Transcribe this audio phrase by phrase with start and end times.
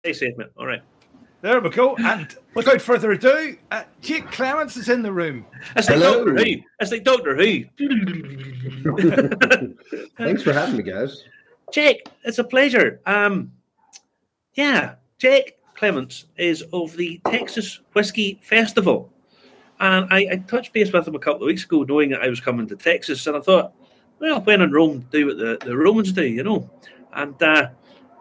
[0.00, 0.48] Stay safe, man.
[0.56, 0.82] All right.
[1.42, 1.94] There we go.
[1.96, 5.44] And without further ado, uh, Jake Clements is in the room.
[5.76, 6.24] It's like Hello.
[6.24, 6.56] Doctor Who.
[6.80, 7.64] It's like Doctor Who.
[10.16, 11.24] Thanks for having me, guys.
[11.72, 13.00] Jake, it's a pleasure.
[13.04, 13.52] Um,
[14.54, 19.12] yeah, Jake Clements is of the Texas Whiskey Festival.
[19.80, 22.28] And I, I touched base with him a couple of weeks ago, knowing that I
[22.28, 23.26] was coming to Texas.
[23.26, 23.74] And I thought,
[24.18, 26.68] well, when in Rome, do what the, the Romans do, you know.
[27.12, 27.68] And uh,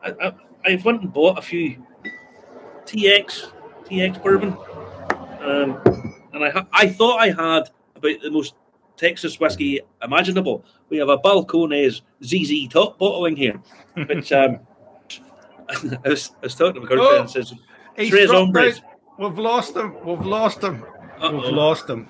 [0.04, 0.34] I, I,
[0.66, 1.84] I went and bought a few
[2.86, 3.52] TX,
[3.86, 4.56] TX bourbon.
[5.42, 5.82] Um,
[6.34, 8.56] and I, ha- I thought I had about the most
[8.98, 10.66] Texas whiskey imaginable.
[10.90, 13.60] We have a Balcones ZZ top bottling here,
[14.08, 14.60] which um,
[15.70, 17.54] I, was, I was talking to my girlfriend Oh, and says,
[18.30, 18.82] hombres.
[19.18, 19.96] We've lost them.
[20.06, 20.86] We've lost him.
[21.22, 22.10] We've lost him.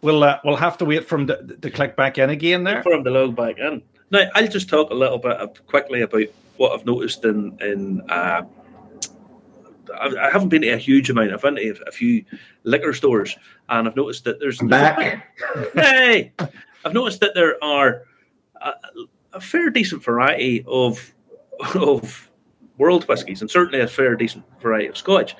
[0.00, 2.82] We'll uh, we'll have to wait for him to, to click back in again there.
[2.82, 3.82] for him to log back in.
[4.10, 6.24] Now, I'll just talk a little bit quickly about
[6.56, 8.02] what I've noticed in in.
[8.10, 8.42] Uh,
[10.00, 11.32] I, I haven't been to a huge amount.
[11.32, 12.24] I've been to a few
[12.64, 13.36] liquor stores,
[13.68, 15.28] and I've noticed that there's I'm back.
[15.74, 16.32] hey,
[16.84, 18.02] I've noticed that there are
[18.60, 18.72] a,
[19.34, 21.14] a fair decent variety of
[21.74, 22.30] of
[22.78, 25.36] world whiskies, and certainly a fair decent variety of Scotch.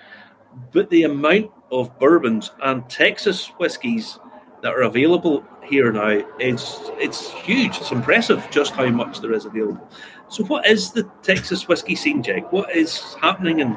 [0.72, 4.18] But the amount of bourbons and Texas whiskies
[4.62, 7.76] that are available here now is it's huge.
[7.78, 9.88] It's impressive just how much there is available.
[10.34, 12.50] So, what is the Texas whiskey scene, Jake?
[12.50, 13.74] What is happening in,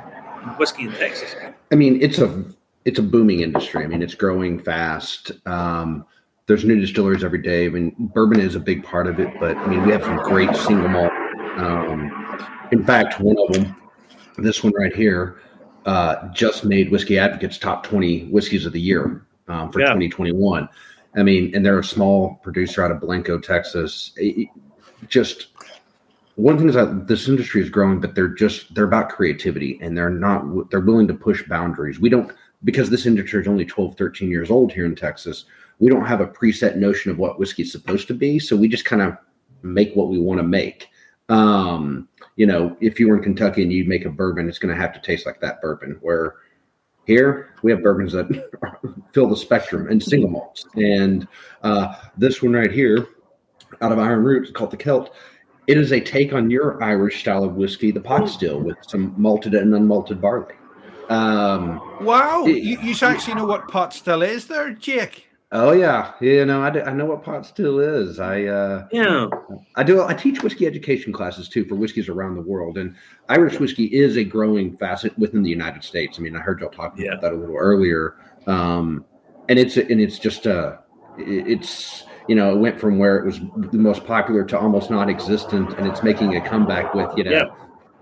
[0.57, 1.35] whiskey in Texas?
[1.71, 2.43] I mean, it's a
[2.83, 3.83] it's a booming industry.
[3.83, 5.33] I mean, it's growing fast.
[5.45, 6.03] Um,
[6.47, 7.67] there's new distilleries every day.
[7.67, 10.17] I mean, bourbon is a big part of it, but I mean, we have some
[10.17, 11.11] great single malt.
[11.57, 12.11] Um,
[12.71, 13.75] in fact, one of them,
[14.39, 15.39] this one right here,
[15.85, 19.89] uh, just made Whiskey Advocates top 20 whiskeys of the year um, for Yeah.
[19.89, 20.67] 2021.
[21.15, 24.11] I mean, and they're a small producer out of Blanco, Texas.
[24.17, 24.49] It- it-
[25.07, 25.55] just
[26.37, 29.97] one thing is that this industry is growing, but they're just they're about creativity and
[29.97, 31.99] they're not they're willing to push boundaries.
[31.99, 32.31] We don't
[32.63, 35.45] because this industry is only 12, 13 years old here in Texas.
[35.79, 38.85] We don't have a preset notion of what whiskey's supposed to be, so we just
[38.85, 39.17] kind of
[39.63, 40.89] make what we want to make.
[41.27, 44.73] Um, you know, if you were in Kentucky and you make a bourbon, it's going
[44.73, 45.97] to have to taste like that bourbon.
[46.01, 46.35] Where
[47.07, 48.27] here we have bourbons that
[49.11, 51.27] fill the spectrum and single malts, and
[51.63, 53.07] uh, this one right here,
[53.81, 55.15] out of Iron Root, is called the Celt.
[55.67, 59.13] It is a take on your Irish style of whiskey, the pot still, with some
[59.17, 60.55] malted and unmalted barley.
[61.09, 65.25] Um, Wow, It- you, you actually know what pot still is there, Jake?
[65.53, 68.19] oh yeah, you know I, do- I know what pot still is.
[68.19, 69.27] I uh, Yeah,
[69.77, 70.03] I do.
[70.03, 72.95] I teach whiskey education classes too for whiskeys around the world, and
[73.29, 76.17] Irish whiskey is a growing facet within the United States.
[76.19, 77.11] I mean, I heard y'all talking Yeah.
[77.11, 79.05] about that a little earlier, um,
[79.47, 80.77] and it's and it's just uh,
[81.17, 83.39] it- it's you know it went from where it was
[83.71, 87.45] the most popular to almost non-existent, and it's making a comeback with you know Yeah.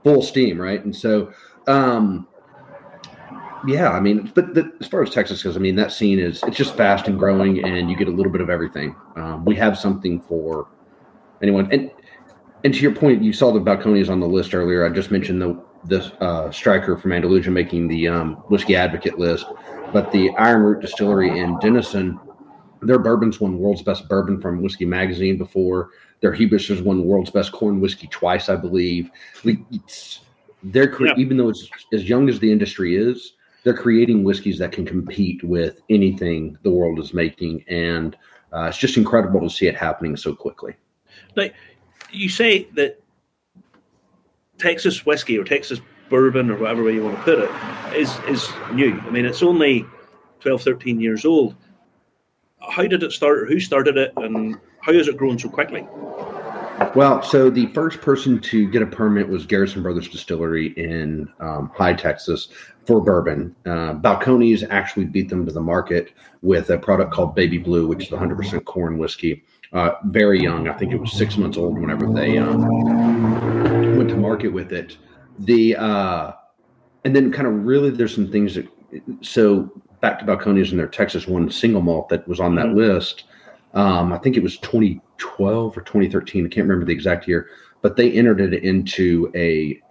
[0.04, 0.84] full steam, right?
[0.84, 1.32] And so.
[1.68, 2.28] um
[3.68, 6.44] yeah, I mean, but the, as far as Texas goes, I mean that scene is
[6.44, 8.96] it's just fast and growing, and you get a little bit of everything.
[9.16, 10.68] Um, we have something for
[11.42, 11.90] anyone, and
[12.64, 14.86] and to your point, you saw the Balcones on the list earlier.
[14.86, 19.48] I just mentioned the the uh, Stryker from Andalusia making the um, whiskey advocate list,
[19.92, 22.20] but the Iron Root Distillery in Denison,
[22.86, 25.90] their bourbons won world's best bourbon from Whiskey Magazine before.
[26.22, 29.10] Their Hubris won world's best corn whiskey twice, I believe.
[29.44, 29.60] Like,
[30.64, 31.14] they're cre- Yeah.
[31.18, 35.44] even though it's as young as the industry is, they're creating whiskeys that can compete
[35.44, 38.16] with anything the world is making, and
[38.54, 40.76] uh, it's just incredible to see it happening so quickly.
[41.36, 41.54] Like
[42.12, 43.00] you say that
[44.58, 47.50] Texas whiskey or Texas bourbon or whatever way you want to put it
[47.98, 49.00] is is new.
[49.02, 49.86] I mean, it's only
[50.40, 51.56] 12, 13 years old.
[52.70, 53.48] How did it start?
[53.50, 55.88] Who started it, and how has it grown so quickly?
[56.94, 61.72] Well, so the first person to get a permit was Garrison Brothers Distillery in um,
[61.74, 62.50] Hye Texas
[62.86, 63.56] for bourbon.
[63.66, 66.12] Uh, Balcones actually beat them to the market
[66.42, 69.44] with a product called Baby Blue, which is 100% corn whiskey.
[69.72, 74.18] Uh, very young, I think it was six months old whenever they um, went to
[74.18, 74.98] market with it.
[75.40, 76.32] The uh,
[77.04, 78.68] and then kind of really there's some things that
[79.22, 79.72] so
[80.06, 82.76] back to Balcones and their Texas one single malt that was on that Mhm.
[82.76, 83.24] list.
[83.74, 86.46] Um, I think it was 2012 or 2013.
[86.46, 87.48] I can't remember the exact year,
[87.82, 89.82] but they entered it into a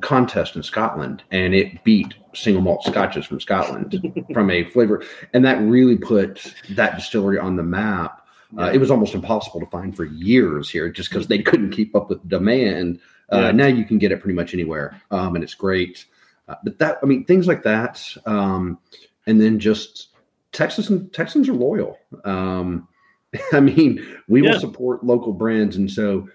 [0.00, 4.00] contest in Scotland and it beat single malt scotches from Scotland
[4.34, 5.04] from a flavor.
[5.32, 8.20] And that really put that distillery on the map.
[8.58, 11.94] Uh, it was almost impossible to find for years here just because they couldn't keep
[11.94, 12.98] up with demand.
[13.32, 13.50] Uh, Yeah.
[13.52, 16.06] Now you can get it pretty much anywhere, um, and it's great.
[16.48, 18.78] Uh, but that, I mean, things like that, um,
[19.28, 20.08] and then just
[20.52, 21.98] Texas and Texans are loyal.
[22.24, 22.88] Um,
[23.52, 24.52] I mean, we Yeah.
[24.52, 26.26] will support local brands, and so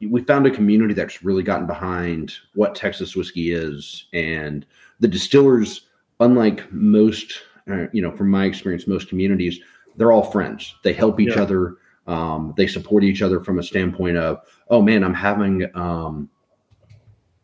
[0.00, 4.66] we found a community that's really gotten behind what Texas whiskey is, and
[4.98, 5.86] the distillers,
[6.18, 9.60] unlike most, uh, you know, from my experience, most communities,
[9.96, 10.74] they're all friends.
[10.82, 11.42] They help each Yeah.
[11.42, 11.76] other.
[12.06, 14.38] Um, they support each other from a standpoint of,
[14.70, 16.30] oh man, I'm having, um,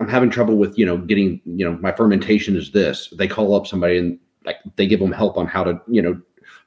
[0.00, 3.08] I'm having trouble with, you know, getting, you know, my fermentation is this.
[3.16, 6.20] They call up somebody and like they give them help on how to, you know,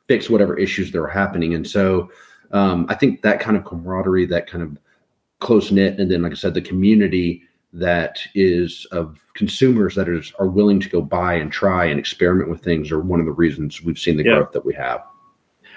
[0.08, 1.54] fix whatever issues that are happening.
[1.54, 2.12] And so,
[2.52, 4.78] um, I think that kind of camaraderie, that kind of
[5.40, 10.34] close knit, and then, like I said, the community that is of consumers that is
[10.40, 13.32] are willing to go buy and try and experiment with things are one of the
[13.32, 14.36] reasons we've seen the Yeah.
[14.36, 15.02] growth that we have.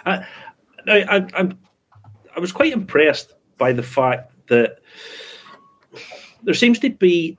[0.07, 0.27] I,
[0.89, 1.59] I, I'm,
[2.35, 4.79] I was quite impressed by the fact that
[6.43, 7.37] there seems to be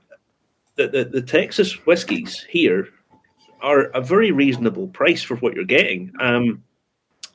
[0.76, 2.88] that the, the Texas whiskies here
[3.64, 6.12] are a very reasonable price for what you're getting.
[6.20, 6.62] Um,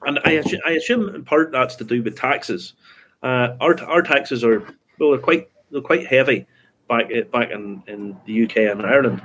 [0.04, 2.74] and I, assu- I assume in part that's to do with taxes.
[3.22, 4.60] Uh, our, our taxes are
[5.00, 6.46] well, they're quite they're quite heavy
[6.88, 9.22] back back in, in the UK and Ireland.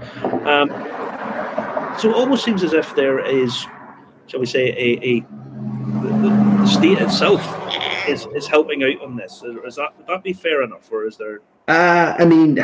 [0.46, 0.68] Um,
[1.98, 3.66] so it almost seems as if there is,
[4.26, 5.20] shall we say, a, a
[6.02, 6.28] the,
[6.58, 7.42] the state itself
[8.08, 9.42] is, is helping out on this.
[9.44, 11.40] Is, is that would that be fair enough, or is there?
[11.68, 12.58] Uh, I mean,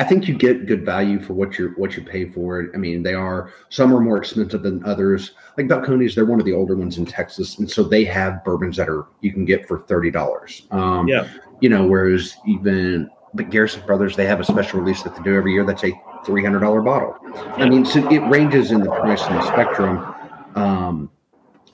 [0.00, 2.70] I think you get good value for what you what you pay for it.
[2.72, 5.32] I mean, they are some are more expensive than others.
[5.56, 8.76] Like Balcones, they're one of the older ones in Texas, and so they have bourbons
[8.76, 10.66] that are you can get for thirty dollars.
[10.70, 11.26] Um, Yeah.
[11.60, 15.34] you know, whereas even but Garrison Brothers, they have a special release that they do
[15.34, 15.64] every year.
[15.64, 15.92] That's a
[16.24, 17.16] three hundred dollar bottle.
[17.56, 20.14] I mean, so it ranges in the price and the spectrum.
[20.54, 21.10] Um,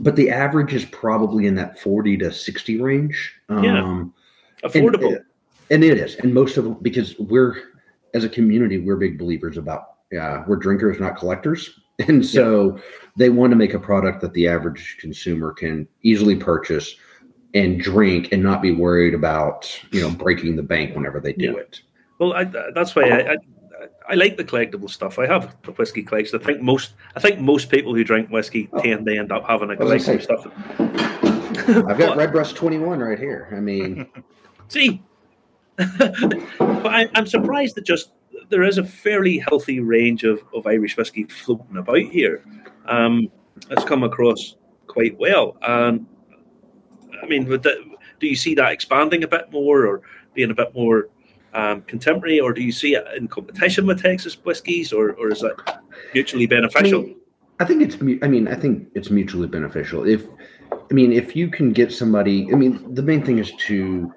[0.00, 3.34] but the average is probably in that forty to sixty range.
[3.50, 3.84] Um, Yeah.
[3.86, 4.12] and-
[4.64, 5.18] Affordable.
[5.70, 7.58] and it is and most of them because we're
[8.14, 12.78] as a community we're big believers about yeah we're drinkers not collectors and so
[13.16, 16.96] they want to make a product that the average consumer can easily purchase
[17.54, 21.52] and drink and not be worried about you know breaking the bank whenever they do
[21.52, 21.60] Yeah.
[21.60, 21.80] it
[22.18, 22.44] Well, I,
[22.74, 23.36] that's why I, I
[24.10, 25.18] I like the collectible stuff.
[25.18, 26.38] I have a whiskey collection.
[26.40, 28.80] I think most I think most people who drink whiskey Oh.
[28.82, 30.46] tend to end up having a collection of stuff.
[31.88, 34.06] i've got redbreast 21 right here i mean
[34.68, 35.02] See,
[35.76, 38.12] but I, I'm surprised that just
[38.48, 42.44] there is a fairly healthy range of, of Irish whiskey floating about here.
[42.86, 43.28] Um,
[43.70, 44.56] it's come across
[44.86, 46.06] quite well, and
[47.22, 47.78] I mean, that,
[48.20, 50.02] do you see that expanding a bit more, or
[50.34, 51.08] being a bit more
[51.54, 55.42] um, contemporary, or do you see it in competition with Texas whiskies, or, or is
[55.42, 55.54] it
[56.12, 57.02] mutually I beneficial?
[57.02, 57.16] mean,
[57.60, 57.96] I think it's.
[58.22, 60.06] I mean, I think it's mutually beneficial.
[60.06, 60.26] If,
[60.72, 62.52] I mean, if you can get somebody.
[62.52, 64.12] I mean, the main thing is to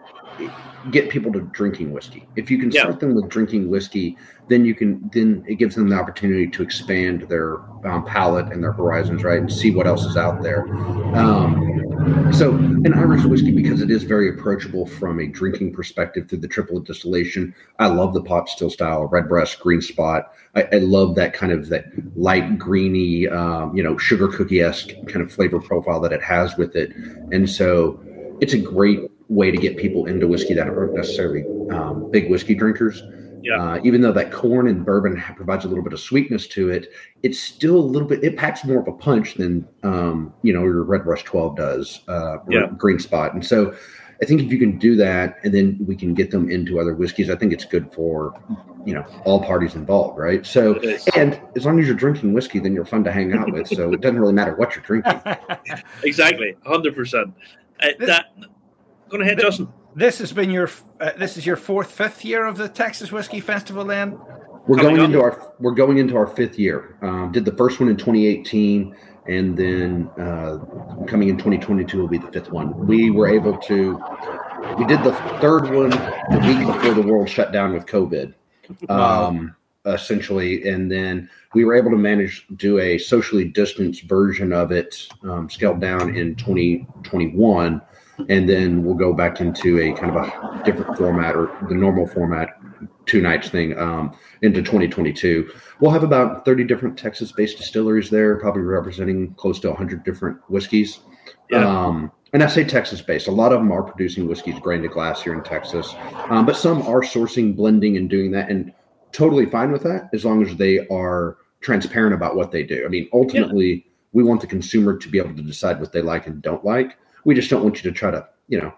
[0.91, 2.27] get people to drinking whiskey.
[2.35, 2.81] If you can Yeah.
[2.81, 5.09] start them with drinking whiskey, then you can.
[5.13, 9.39] Then it gives them the opportunity to expand their um, palate and their horizons, right,
[9.39, 10.67] and see what else is out there.
[11.13, 16.39] Um, so, an Irish whiskey, because it is very approachable from a drinking perspective through
[16.39, 17.53] the triple distillation.
[17.79, 20.33] I love the pot still style, redbreast, green spot.
[20.55, 21.85] I, I love that kind of that
[22.15, 26.57] light greeny, um, you know, sugar cookie esque kind of flavor profile that it has
[26.57, 26.93] with it.
[27.31, 27.99] And so
[28.39, 32.55] it's a great way to get people into whiskey that aren't necessarily um, big whiskey
[32.55, 33.03] drinkers.
[33.43, 33.61] Yeah.
[33.61, 36.87] Uh, even though that corn and bourbon provides a little bit of sweetness to it,
[37.23, 38.23] it's still a little bit.
[38.23, 42.37] It packs more of a punch than um, you know your Redbreast Twelve does, uh,
[42.49, 42.67] Yeah.
[42.77, 43.33] Green Spot.
[43.33, 43.75] And so,
[44.21, 46.95] I think if you can do that, and then we can get them into other
[46.95, 48.33] whiskeys, I think it's good for
[48.85, 50.45] you know all parties involved, right?
[50.45, 50.79] So,
[51.15, 53.67] and as long as you're drinking whiskey, then you're fun to hang out with.
[53.67, 55.21] So it doesn't really matter what you're drinking.
[56.03, 57.33] Exactly, hundred percent.
[57.79, 58.25] Uh, This- that.
[59.09, 59.69] Go ahead, Justin.
[59.95, 63.39] this has been your uh, this is your fourth fifth year of the Texas Whiskey
[63.39, 63.85] Festival.
[63.85, 64.17] Then
[64.67, 65.05] We're Coming going up.
[65.05, 66.97] into our we're going into our fifth year.
[67.01, 68.95] Um, did the first one in 2018,
[69.27, 70.57] and then uh,
[71.07, 72.77] coming in 2022 will be the fifth one.
[72.85, 73.99] We were able to.
[74.77, 78.33] We did the third one the week before the world shut down with COVID,
[78.89, 79.27] Wow.
[79.29, 84.71] um, essentially, and then we were able to manage do a socially distanced version of
[84.73, 87.81] it, um, scaled down in 2021,
[88.29, 92.07] and then we'll go back into a kind of a different format or the normal
[92.07, 92.59] format
[93.05, 95.49] two nights thing um, into 2022.
[95.79, 100.37] We'll have about 30 different Texas based distilleries there, probably representing close to 100 different
[100.49, 100.99] whiskeys.
[101.49, 101.67] Yeah.
[101.67, 103.27] Um, and I say Texas based.
[103.27, 105.93] A lot of them are producing whiskeys grain to glass here in Texas,
[106.29, 108.73] um, but some are sourcing, blending, and doing that, and
[109.13, 112.83] totally fine with that as long as they are transparent about what they do.
[112.85, 116.27] I mean, ultimately, we want the consumer to be able to decide what they like
[116.27, 116.97] and don't like.
[117.27, 118.73] We just don't want you to try to, you know,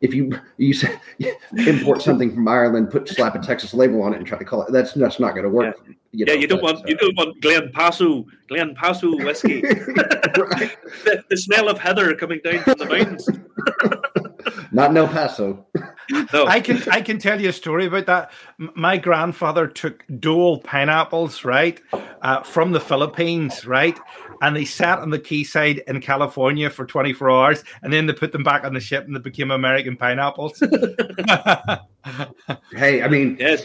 [0.00, 0.98] if you you say,
[1.56, 4.62] import something from Ireland, put slap a Texas label on it, and try to call
[4.62, 4.72] it.
[4.72, 5.76] That's that's not going to work.
[6.12, 9.64] yeah, know, you don't want you don't want Glen Paso Glen Paso whiskey.
[9.64, 9.70] uh,
[11.04, 13.28] the, the smell of heather coming down from the mountains.
[14.72, 15.66] Not in El Paso.
[16.32, 16.46] no.
[16.46, 18.30] I can I can tell you a story about that.
[18.58, 21.80] My grandfather took dual pineapples, right,
[22.22, 23.98] uh, from the Philippines, right,
[24.42, 28.32] and they sat on the quayside in California for 24 hours, and then they put
[28.32, 30.58] them back on the ship, and they became American pineapples.
[32.72, 33.64] hey, I mean, yes.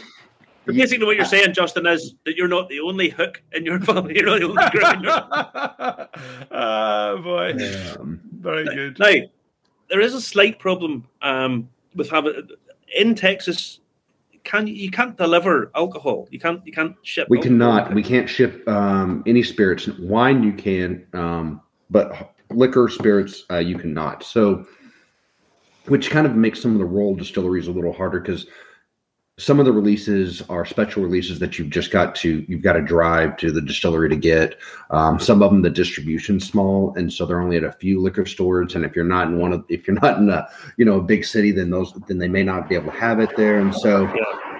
[0.66, 3.80] But basically, what you're saying, Justin, is that you're not the only hook in your
[3.80, 4.14] family.
[4.16, 6.08] You're not the only grinder.
[6.50, 7.52] oh boy,
[7.98, 8.98] um, very good.
[8.98, 9.12] Now,
[9.94, 12.48] there is a slight problem um, with having
[12.96, 13.78] in Texas.
[14.42, 16.26] Can you can't deliver alcohol?
[16.32, 17.28] You can't you can't ship.
[17.30, 17.58] we alcohol.
[17.58, 17.94] cannot.
[17.94, 19.86] We can't ship um, any spirits.
[19.86, 21.60] Wine you can, um,
[21.90, 24.24] but liquor, spirits uh, you cannot.
[24.24, 24.66] So,
[25.86, 28.48] which kind of makes some of the roll distilleries a little harder because
[29.36, 32.80] some of the releases are special releases that you've just got to you've got to
[32.80, 34.56] drive to the distillery to get.
[34.90, 38.26] Um, some of them the distribution's small and so they're only at a few liquor
[38.26, 40.98] stores and if you're not in one of if you're not in a you know
[40.98, 43.58] a big city then those then they may not be able to have it there
[43.58, 44.06] and so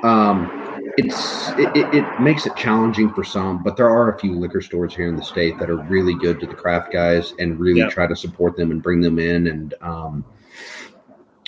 [0.03, 0.51] um,
[0.99, 4.61] it's it, it, it makes it challenging for some but there are a few liquor
[4.61, 7.89] stores here in the state that are really good to the craft guys and really
[7.91, 10.25] try to support them and bring them in and um,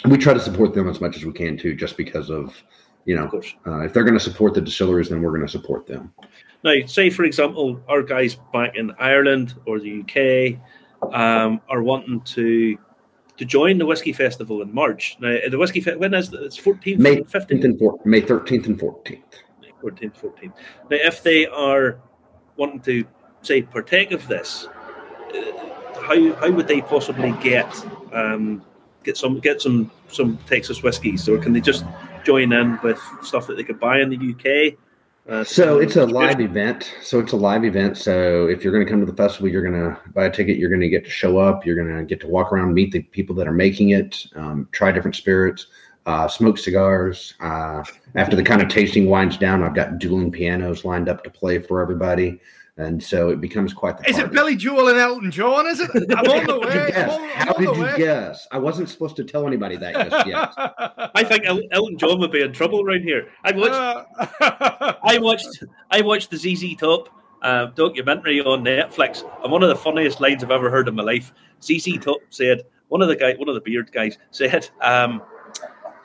[0.04, 2.62] we try to support them as much as we can too just because of
[3.06, 3.54] you know Of course.
[3.66, 6.12] uh, if they're going to support the distilleries, then we're going to support them.
[6.64, 10.58] Now, say for example, our guys back in Ireland or the UK
[11.14, 12.76] um, are wanting to
[13.38, 15.16] to join the whiskey festival in March.
[15.20, 16.40] Now, the whiskey fe- when is it?
[16.42, 19.22] It's 14th, May and 15th 15th, and four, May 13th and 14th.
[19.82, 20.52] 14th, 14th.
[20.90, 21.98] Now, if they are
[22.56, 23.04] wanting to
[23.42, 24.66] say partake of this,
[25.34, 27.70] uh, how how would they possibly get
[28.12, 28.62] um,
[29.06, 31.84] get some get some some Texas whiskies, or can they just
[32.24, 34.76] join in with stuff that they could buy in the UK?
[35.28, 36.92] Uh, So it's a live event.
[37.02, 37.96] So it's a live event.
[37.96, 40.58] So if you're going to come to the festival, you're going to buy a ticket.
[40.58, 41.64] You're going to get to show up.
[41.64, 44.68] You're going to get to walk around, meet the people that are making it, um,
[44.72, 45.66] try different spirits,
[46.06, 47.34] uh, smoke cigars.
[47.40, 47.82] Uh,
[48.14, 51.58] after the kind of tasting winds down, I've got dueling pianos lined up to play
[51.58, 52.40] for everybody,
[52.78, 54.08] and so it becomes quite the.
[54.10, 54.30] Is it.
[54.32, 55.66] Billy Joel and Elton John?
[55.66, 55.90] Is it?
[55.94, 56.90] I'm on the How did you way.
[56.90, 57.10] guess?
[57.10, 57.94] On, How did you way.
[57.96, 58.48] guess?
[58.52, 60.52] I wasn't supposed to tell anybody that just yet.
[61.14, 63.28] I think El- Elton John would be in trouble around here.
[63.44, 63.72] I watched,
[64.40, 67.08] Uh, I watched, I watched the ZZ Top
[67.42, 71.02] uh, documentary on Netflix, and one of the funniest lines I've ever heard in my
[71.02, 71.32] life.
[71.62, 75.22] ZZ Top said, one of the guy, one of the beard guys said, um,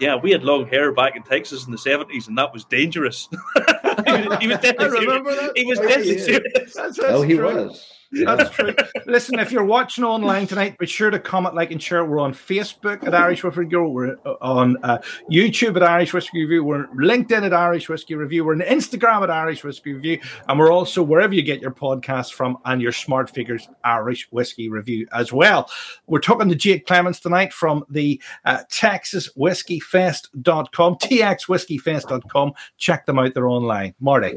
[0.02, 3.30] "Yeah, we had long hair back in Texas in the seventies, and that was dangerous."
[3.56, 5.24] he was, he was deadly I serious.
[5.24, 5.52] that.
[5.56, 6.24] He was Oh, deadly yeah.
[6.26, 6.74] serious.
[6.74, 7.46] That's, that's oh, he true.
[7.68, 7.88] was.
[8.26, 8.76] That's true.
[9.06, 12.04] Listen, if you're watching online tonight, be sure to comment, like, and share.
[12.04, 13.86] We're on Facebook at Irish Whiskey Review.
[13.86, 14.98] We're uh, on uh,
[15.32, 16.66] YouTube at Irish Whiskey Review.
[16.66, 18.44] We're LinkedIn at Irish Whiskey Review.
[18.44, 20.20] We're on Instagram at Irish Whiskey Review.
[20.50, 24.70] And we're also wherever you get your podcast from and your smart figures, Irish Whiskey
[24.70, 25.72] Review as well.
[26.08, 32.54] We're talking to Jake Clements tonight from the uh, TexasWhiskeyFest.com, TXWhiskeyFest.com.
[32.78, 33.34] Check them out.
[33.34, 33.96] They're online.
[34.02, 34.34] Marty.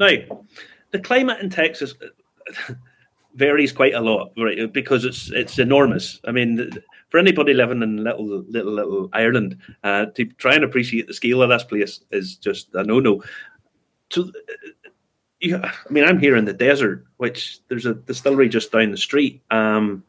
[0.00, 0.08] Now,
[0.90, 1.94] the climate in Texas
[3.36, 4.72] varies quite a lot, right?
[4.72, 6.20] Because it's it's enormous.
[6.26, 6.70] I mean,
[7.08, 11.42] for anybody living in little little little Ireland, uh, to try and appreciate the scale
[11.42, 13.22] of this place is just a no no.
[14.10, 14.80] So, uh,
[15.40, 18.96] you, I mean, I'm here in the desert, which there's a distillery just down the
[18.96, 19.42] street.
[19.50, 20.02] Um,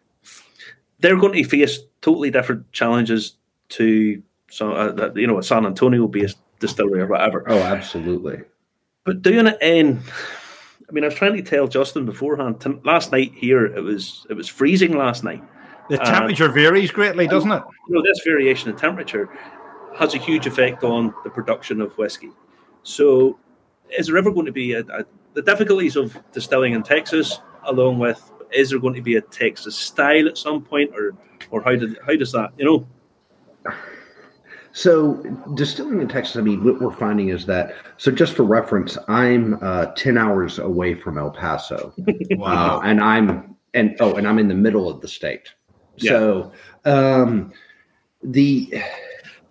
[1.00, 3.36] they're going to face totally different challenges
[3.70, 7.44] to so uh, you know a San Antonio based distillery or whatever.
[7.48, 8.42] Oh, absolutely.
[9.04, 10.02] But doing it in,
[10.90, 12.62] I mean, I was trying to tell Justin beforehand.
[12.62, 15.44] T- last night here, it was it was freezing last night.
[15.90, 17.64] The temperature varies greatly, doesn't it?
[17.88, 19.30] You know, this variation in temperature
[19.96, 22.32] has a huge effect on the production of whiskey.
[22.84, 23.40] So,
[23.98, 28.00] is there ever going to be a, a, the difficulties of distilling in Texas, along
[28.00, 31.16] with is there going to be a Texas style at some point, or
[31.52, 32.88] or how did how does that you know?
[34.78, 35.16] So,
[35.56, 39.58] distilling in Texas, I mean, what we're finding is that, so just for reference, I'm
[39.64, 41.96] uh, 10 hours away from El Paso.
[42.44, 45.50] Uh, and I'm, and oh, and I'm in the middle of the state.
[45.98, 46.52] So,
[46.86, 47.52] um,
[48.22, 48.72] the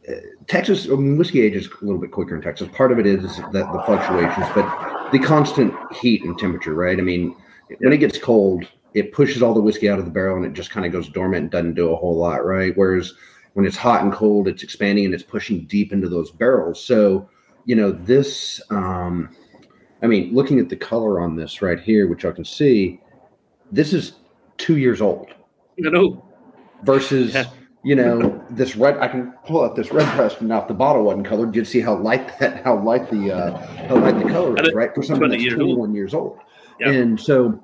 [0.09, 0.13] uh,
[0.47, 2.69] Texas I mean, whiskey age is a little bit quicker in Texas.
[2.73, 6.99] Part of it is that the fluctuations, but the constant heat and temperature, right?
[6.99, 7.35] I mean,
[7.79, 8.65] when it gets cold,
[8.95, 11.09] it pushes all the whiskey out of the barrel and it just kind of goes
[11.09, 12.73] dormant and doesn't do a whole lot, right?
[12.77, 13.13] Whereas
[13.57, 16.79] when it's hot and cold, it's expanding and it's pushing deep into those barrels.
[16.85, 17.27] So,
[17.65, 19.35] you know, this, um,
[20.03, 23.01] I mean, looking at the color on this right here, which I can see,
[23.73, 24.13] this is
[24.59, 25.29] two years old
[25.79, 26.23] You know,
[26.83, 27.47] versus, Yeah.
[27.83, 28.99] you know, this red.
[28.99, 30.43] I can pull out this redbreast.
[30.43, 33.57] Now, if the bottle wasn't colored, you'd see how light that, how light the, uh,
[33.89, 34.95] how light the color is, right?
[34.95, 35.77] For something that's years old.
[35.77, 36.41] 21 years old.
[36.79, 36.91] Yeah.
[36.91, 37.59] And so,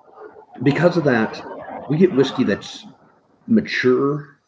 [0.62, 1.42] because of that,
[1.90, 2.86] we get whiskey that's
[3.46, 4.38] mature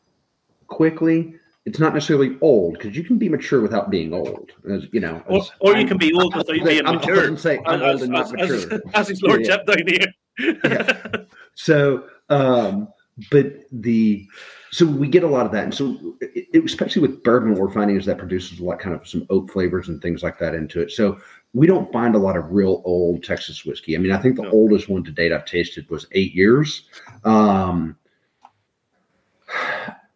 [0.75, 1.35] quickly,
[1.67, 4.51] it's not necessarily old because you can be mature without being old.
[4.71, 7.27] As you know, or, as, or you can be old without being mature.
[7.27, 8.57] I'm say I'm as, old and not mature.
[8.75, 10.59] as, as his lordship down here.
[10.65, 11.03] Yeah.
[11.57, 12.89] So, um,
[13.31, 14.27] but the
[14.73, 17.61] so we get a lot of that, and so it, it- especially with bourbon, what
[17.61, 20.37] we're finding is that produces a lot kind of some oak flavors and things like
[20.41, 20.91] that into it.
[20.91, 21.19] So
[21.53, 23.95] we don't find a lot of real old Texas whiskey.
[23.95, 24.51] I mean, I think the No.
[24.51, 26.89] oldest one to date I've tasted was eight years.
[27.23, 27.97] Um,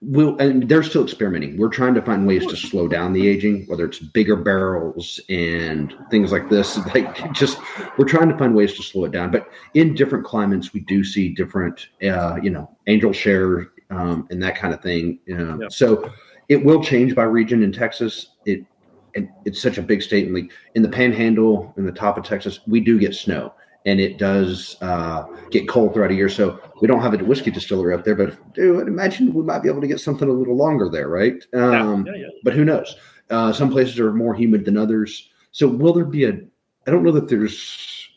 [0.00, 1.56] we'll and they're still experimenting.
[1.56, 5.94] We're trying to find ways to slow down the aging, whether it's bigger barrels and
[6.10, 6.78] things like this.
[6.94, 7.58] Like just
[7.98, 9.30] we're trying to find ways to slow it down.
[9.30, 14.42] But in different climates, we do see different, uh, you know, angel share um, and
[14.42, 15.18] that kind of thing.
[15.32, 15.68] Um, Yeah.
[15.70, 16.10] So
[16.48, 18.30] it will change by region in Texas.
[18.46, 18.64] It
[19.14, 20.26] and it's such a big state.
[20.26, 23.52] And like in the Panhandle, in the top of Texas, we do get snow.
[23.88, 27.50] And it does uh, get cold throughout a year, so we don't have a whiskey
[27.50, 28.14] distillery up there.
[28.14, 31.42] But dude, imagine we might be able to get something a little longer there, right?
[31.54, 32.28] Um, yeah, yeah, yeah.
[32.44, 32.96] but who knows?
[33.30, 35.30] Uh, some places are more humid than others.
[35.52, 36.32] So will there be a?
[36.86, 38.08] I don't know that there's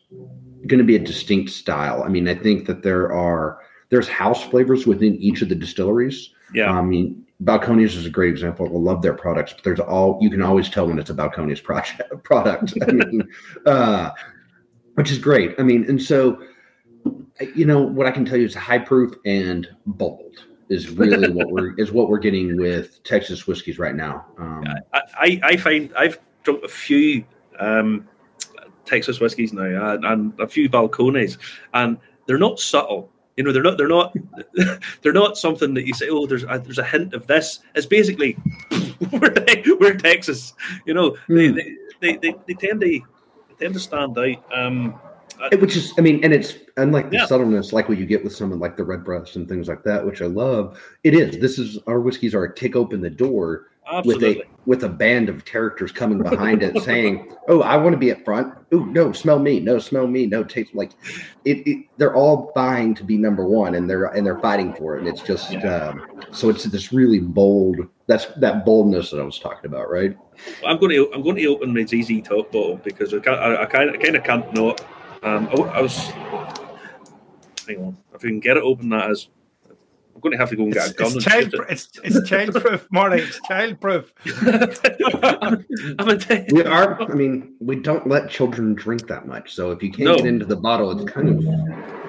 [0.67, 2.03] going to be a distinct style.
[2.03, 3.59] I mean, I think that there are
[3.89, 6.33] there's house flavors within each of the distilleries.
[6.53, 6.71] Yeah.
[6.71, 8.67] I mean, Balcones is a great example.
[8.67, 11.63] I love their products, but there's all you can always tell when it's a Balcones
[11.63, 12.73] project product.
[12.81, 13.27] I mean,
[13.65, 14.11] uh,
[14.95, 15.55] which is great.
[15.59, 16.41] I mean, and so
[17.55, 21.49] you know what I can tell you is high proof and bold is really what
[21.49, 24.25] we're is what we're getting with Texas whiskeys right now.
[24.37, 27.23] Um, I, I, I find I've drunk a few
[27.59, 28.07] um,
[28.85, 31.37] Texas whiskies now and, and a few balcones,
[31.73, 33.09] and they're not subtle.
[33.37, 33.77] You know, they're not.
[33.77, 34.13] They're not.
[35.01, 36.09] they're not something that you say.
[36.09, 37.59] Oh, there's a, there's a hint of this.
[37.75, 38.37] It's basically
[39.11, 39.33] we're,
[39.79, 40.53] we're Texas.
[40.85, 41.55] You know, Hmm.
[41.55, 43.01] they, they, they, they tend to
[43.61, 44.37] they tend to stand out.
[44.53, 44.99] Um,
[45.59, 47.25] which is i mean and it's unlike the Yeah.
[47.25, 50.05] subtleness like what you get with someone like the red breast and things like that
[50.05, 53.67] which i love it is this is our whiskeys are a kick open the door
[53.91, 54.27] absolutely.
[54.27, 57.97] with a with a band of characters coming behind it saying oh i want to
[57.97, 60.91] be up front oh no smell me no smell me no taste like
[61.45, 64.95] it, it they're all vying to be number one and they're and they're fighting for
[64.95, 65.75] it and it's just Yeah.
[65.87, 67.79] um, so it's this really bold
[68.11, 70.17] that's that boldness that i was talking about right
[70.65, 73.61] I'm going to I'm going to open my ZZ top bottle because I can't, I,
[73.61, 74.81] I kind of kind of can't not.
[75.21, 75.97] Um, I, I was
[77.67, 78.89] hang on if we can get it open.
[78.89, 79.29] That is,
[80.15, 81.07] I'm going to have to go and get It's, a gun.
[81.07, 83.21] it's, and child, shoot it's, it's childproof, Marty.
[83.21, 84.05] It's childproof.
[84.25, 85.95] it.
[85.99, 89.71] I'm a t- we are i mean we don't let children drink that much so
[89.71, 90.15] if you can't No.
[90.17, 92.00] get into the bottle it's kind of yeah,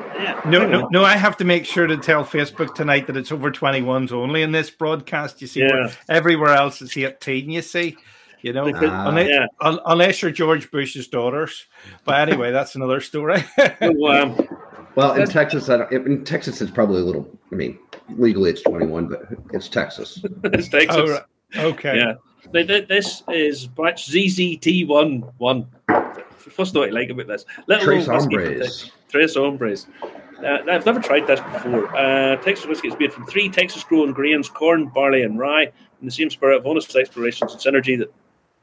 [0.45, 1.05] No, no, no.
[1.05, 4.53] I have to make sure to tell Facebook tonight that it's over 21s only in
[4.53, 5.41] this broadcast.
[5.41, 5.91] You see, Yeah.
[6.09, 7.51] everywhere else it's 18.
[7.51, 7.97] You see,
[8.41, 9.09] you know, Because- Ah.
[9.09, 9.47] unless, yeah.
[9.61, 11.67] un- unless you're George Bush's daughters.
[12.05, 13.43] But anyway, that's another story.
[13.81, 14.49] So, um,
[14.95, 17.27] Well, in Texas, I don't, in Texas, it's probably a little.
[17.51, 17.79] I mean,
[18.11, 19.23] legally it's twenty one, but
[19.55, 20.23] it's Texas.
[20.45, 20.97] it's Texas.
[20.99, 21.65] Oh, right.
[21.65, 21.97] okay.
[21.97, 22.15] Yeah.
[22.53, 25.67] Th- th- This is batch ZZT1 1.
[26.37, 27.45] First note I like about this.
[27.69, 28.91] Little Trace old whiskey hombres.
[29.13, 29.87] Tres Hombres.
[30.43, 31.95] Uh, I've never tried this before.
[31.95, 35.65] Uh, Texas whiskey is made from three Texas grown grains corn, barley, and rye
[36.01, 38.13] in the same spirit of honest explorations and synergy that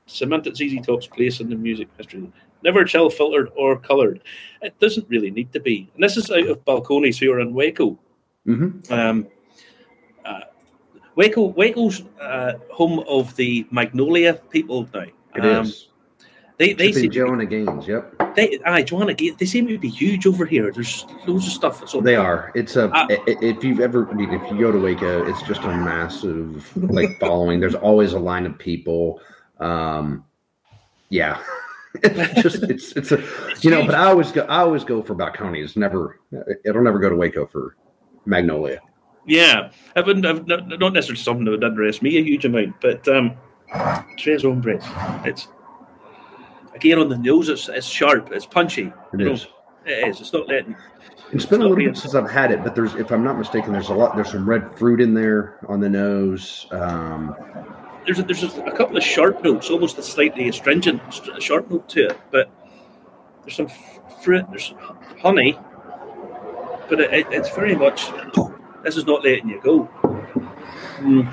[0.07, 2.29] cemented ZZ Top's place in the music history.
[2.63, 4.21] Never chill filtered or coloured.
[4.61, 5.89] It doesn't really need to be.
[5.93, 7.97] And this is out of Balcones, who are in Waco.
[8.45, 9.27] hmm Um,
[10.25, 10.41] uh,
[11.15, 15.05] Waco, Waco's uh, home of the Magnolia people now.
[15.35, 15.45] It is.
[15.45, 15.73] um,
[16.57, 17.87] They, they, Tipping seem, Joanna Gaines.
[17.87, 20.71] Yep, they, aye, Joanna, they seem to be huge over here.
[20.71, 21.89] There's loads of stuff.
[21.89, 22.51] So they are.
[22.55, 22.89] It's a.
[22.89, 26.75] Uh, if you've ever, I mean, if you go to Waco, it's just a massive
[26.77, 27.59] like following.
[27.59, 29.19] There's always a line of people.
[29.59, 30.23] Um,
[31.09, 31.41] yeah,
[31.95, 33.21] it's just it's it's a
[33.61, 33.85] you know.
[33.85, 34.41] But I always go.
[34.43, 35.75] I always go for Balcones.
[35.75, 36.19] Never.
[36.63, 37.75] It'll never go to Waco for
[38.25, 38.79] Magnolia.
[39.25, 40.25] Yeah, I wouldn't.
[40.25, 43.35] I've not, not necessarily something that would interest me a huge amount, but um,
[44.17, 44.83] Tres Hombres.
[45.25, 45.49] It's
[46.73, 47.49] again on the nose.
[47.49, 48.31] It's, it's sharp.
[48.31, 48.91] It's punchy.
[49.13, 49.47] It is.
[49.85, 50.21] it is.
[50.21, 50.75] It's not letting.
[51.31, 53.71] It's been a little bit since I've had it, but there's, if I'm not mistaken,
[53.71, 54.15] there's a lot.
[54.15, 56.65] There's some red fruit in there on the nose.
[56.71, 57.35] Um,
[58.05, 61.69] There's a, there's a, a couple of sharp notes, almost a slightly astringent, st- sharp
[61.69, 62.49] note to it, but
[63.43, 64.45] there's some f- fruit.
[64.49, 64.73] There's
[65.21, 65.55] honey,
[66.89, 68.09] but it, it, it's very much.
[68.83, 69.87] This is not letting you go.
[70.97, 71.31] Mm.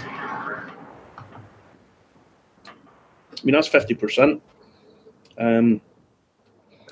[2.67, 4.43] I mean that's fifty percent.
[5.39, 5.81] Um,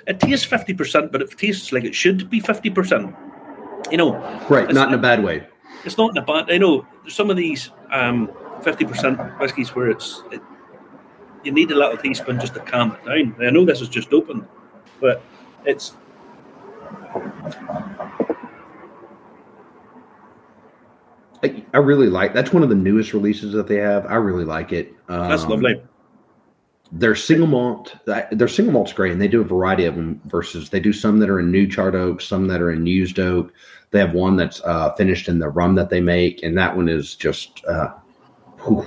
[0.06, 3.14] it tastes fifty percent, but it tastes like it should be fifty percent.
[3.90, 4.12] You know,
[4.48, 5.46] right, not in a bad way.
[5.84, 6.50] it's not in a bad.
[6.50, 8.30] I know some of these um,
[8.62, 10.42] fifty percent whiskies where it's it,
[11.42, 13.36] you need a little teaspoon just to calm it down.
[13.46, 14.46] I know this is just open,
[15.00, 15.22] but
[15.64, 15.94] it's
[21.44, 22.32] I, I really like.
[22.32, 24.06] That's one of the newest releases that they have.
[24.06, 24.94] I really like it.
[25.08, 25.82] Um, That's lovely.
[26.92, 30.20] Their single malt, their single malt's great, and they do a variety of them.
[30.26, 33.18] Versus they do some that are in new charred oak, some that are in used
[33.18, 33.52] oak.
[33.90, 36.88] They have one that's uh, finished in the rum that they make, and that one
[36.88, 37.94] is just uh,
[38.64, 38.86] whew,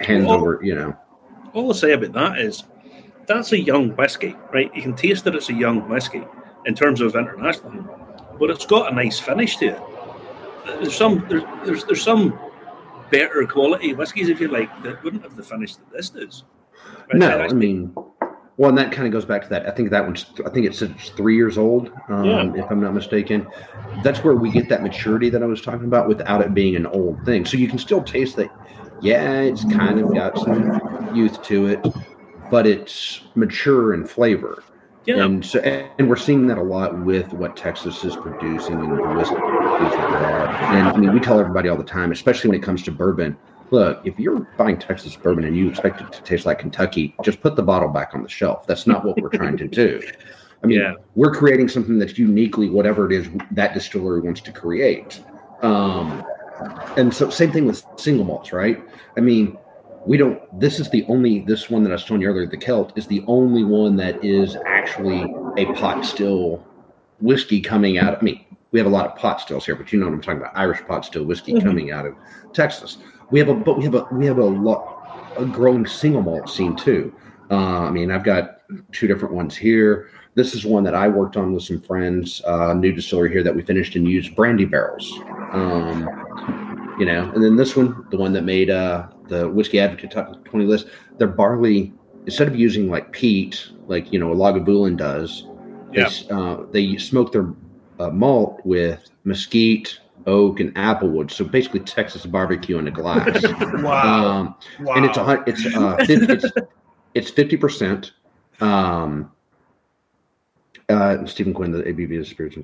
[0.00, 0.60] hands Well, over.
[0.62, 0.96] You know,
[1.52, 2.64] All I'll say about that is
[3.26, 4.74] that's a young whiskey, right?
[4.74, 6.24] You can taste that it's a young whiskey
[6.66, 7.84] in terms of international,
[8.38, 9.82] but it's got a nice finish to it.
[10.64, 12.38] There's some there's there's, there's some
[13.10, 16.44] better quality whiskies, if you like, that wouldn't have the finish that this does.
[17.14, 17.94] No, I mean,
[18.56, 19.66] well, and that kind of goes back to that.
[19.66, 22.52] I think that one's, I think it's it's three years old, um, Yeah.
[22.64, 23.46] if I'm not mistaken.
[24.02, 26.86] That's where we get that maturity that I was talking about without it being an
[26.86, 27.44] old thing.
[27.44, 28.50] So you can still taste that.
[29.00, 31.84] Yeah, it's kind of got some youth to it,
[32.50, 34.62] but it's mature in flavor.
[35.06, 38.96] yeah, And so, and we're seeing that a lot with what Texas is producing and
[38.96, 40.46] the whiskey that they are.
[40.46, 43.36] And I mean, we tell everybody all the time, especially when it comes to bourbon.
[43.72, 47.40] Look, if you're buying Texas bourbon and you expect it to taste like Kentucky, just
[47.40, 48.66] put the bottle back on the shelf.
[48.66, 49.98] That's not what we're trying to do.
[50.62, 50.92] I mean, Yeah.
[51.14, 55.22] we're creating something that's uniquely whatever it is that distillery wants to create.
[55.62, 56.22] Um,
[56.98, 58.78] and so, same thing with single malts, right?
[59.16, 59.56] I mean,
[60.04, 62.56] we don't this is the only this one that i was telling you earlier the
[62.56, 65.22] celt is the only one that is actually
[65.56, 66.60] a pot still
[67.20, 70.00] whiskey coming out i mean we have a lot of pot stills here but you
[70.00, 71.62] know what i'm talking about irish pot still whiskey Mhm.
[71.62, 72.16] coming out of
[72.52, 72.98] texas
[73.32, 76.48] we have a but we have a we have a lot a growing single malt
[76.48, 77.12] scene too.
[77.50, 78.58] Uh, i mean i've got
[78.92, 80.08] two different ones here.
[80.34, 83.54] This is one that i worked on with some friends uh, new distillery here that
[83.54, 85.10] we finished and used brandy barrels.
[85.52, 86.08] Um,
[86.98, 90.44] you know and then this one the one that made uh the whiskey advocate top
[90.44, 90.86] 20 list
[91.18, 91.92] their barley
[92.26, 95.46] instead of using like peat like you know a lagavulin does
[95.92, 96.08] Yeah.
[96.08, 97.48] they, uh, they smoke their
[97.98, 103.42] uh, malt with mesquite oak and applewood so basically texas barbecue in a glass
[103.82, 104.26] Wow.
[104.26, 104.94] um, wow.
[104.94, 106.44] and it's a it's uh 50, it's
[107.14, 108.12] it's fifty percent.
[108.60, 109.30] Um,
[110.88, 112.56] uh, Stephen Quinn, the ABV of spirits.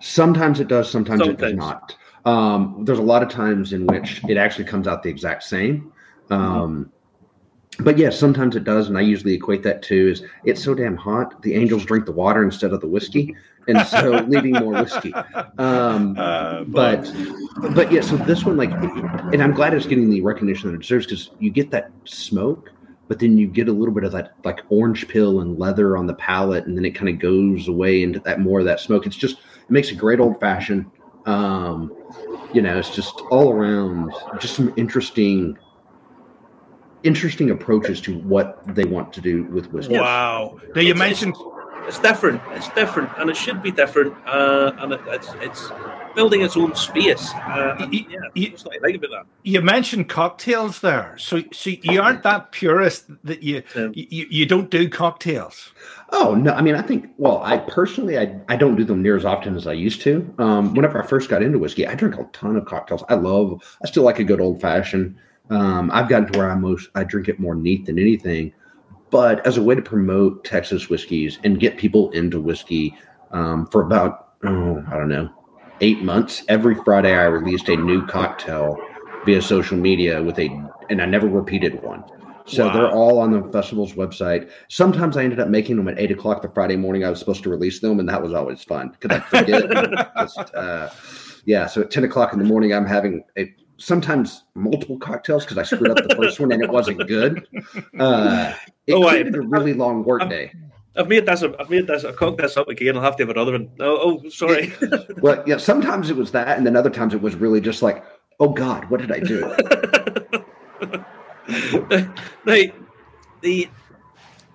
[0.00, 1.96] Sometimes it does, sometimes, it does not.
[2.24, 5.92] Um, there's a lot of times in which it actually comes out the exact same.
[6.30, 6.92] Um,
[7.80, 10.96] but yes, sometimes it does, and I usually equate that to is it's so damn
[10.96, 11.40] hot.
[11.42, 13.36] The angels drink the water instead of the whiskey,
[13.68, 15.12] and so leaving more whiskey.
[15.58, 17.12] Um, Uh, but
[17.74, 20.80] but yeah, so this one like, and I'm glad it's getting the recognition that it
[20.80, 22.72] deserves because you get that smoke,
[23.06, 26.06] but then you get a little bit of that like orange pill and leather on
[26.06, 29.06] the palate, and then it kind of goes away into that more of that smoke.
[29.06, 30.86] It's just it makes a great old fashioned.
[31.26, 31.94] Um,
[32.52, 35.58] you know, it's just all around just some interesting
[37.02, 39.98] interesting approaches to what they want to do with whiskey.
[39.98, 40.58] wow.
[40.74, 41.34] Now you mentioned
[41.86, 42.42] it's different.
[42.50, 44.14] It's different, and it should be different.
[44.26, 45.72] Uh, and it, it's it's
[46.14, 47.30] building its own space.
[47.34, 49.26] Uh, and, Y- yeah, y- that's what I like about that.
[49.44, 51.16] you mentioned cocktails there.
[51.18, 55.72] So so you aren't that purist that you Um, you, you don't do cocktails.
[56.10, 56.52] Oh no!
[56.52, 57.06] I mean, I think.
[57.16, 60.34] Well, I personally, I, I don't do them near as often as I used to.
[60.38, 63.02] Um, whenever I first got into whiskey, I drink a ton of cocktails.
[63.08, 63.62] I love.
[63.82, 65.16] I still like a good old fashioned.
[65.50, 68.52] Um, I've gotten to where I most I drink it more neat than anything.
[69.10, 72.94] But as a way to promote Texas whiskeys and get people into whiskey,
[73.32, 75.30] um, for about oh I don't know
[75.80, 78.76] eight months, every Friday I released a new cocktail
[79.24, 80.48] via social media with a,
[80.90, 82.04] and I never repeated one.
[82.46, 82.72] So Wow.
[82.72, 84.50] they're all on the festival's website.
[84.68, 87.04] Sometimes I ended up making them at eight o'clock the Friday morning.
[87.04, 89.70] I was supposed to release them, and that was always fun because I forget.
[90.18, 90.88] Just, uh,
[91.44, 95.58] yeah, so at ten o'clock in the morning, I'm having a, sometimes multiple cocktails because
[95.58, 97.46] I screwed up the first one and it wasn't good.
[97.98, 98.54] Uh,
[98.86, 100.52] it Oh, I- a really long workday.
[100.96, 101.44] I've made this.
[101.44, 102.04] I've made this.
[102.04, 102.96] I cooked this up again.
[102.96, 103.70] I'll have to have another one.
[103.78, 104.72] Oh, oh sorry.
[105.22, 108.04] Well, yeah, sometimes it was that, and then other times it was really just like,
[108.40, 109.46] oh God, what did I do?
[112.44, 112.74] right.
[113.42, 113.68] The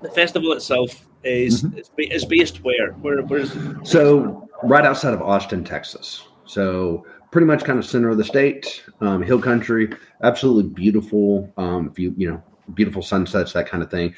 [0.02, 2.28] the festival itself is Mm-hmm.
[2.28, 2.92] based where?
[2.94, 3.22] Where?
[3.22, 3.54] Where's?
[3.90, 6.28] So right outside of Austin, Texas.
[6.46, 9.90] So pretty much kind of center of the state, um, hill country,
[10.22, 11.52] absolutely beautiful.
[11.58, 12.42] Um, view, you know,
[12.76, 14.14] beautiful sunsets, that kind of thing.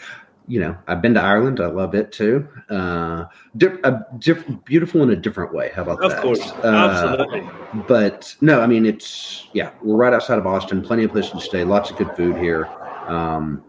[0.48, 1.62] You know, I've been to Ireland.
[1.62, 2.48] I love it too.
[2.70, 3.24] Uh,
[3.58, 5.72] diff- beautiful in a different way.
[5.74, 6.18] How about Of that?
[6.18, 7.50] Of course, Uh, absolutely.
[7.88, 10.82] but no, I mean it's yeah, we're right outside of Austin.
[10.84, 11.64] Plenty of places to stay.
[11.64, 12.68] Lots of good food here.
[13.08, 13.64] Um,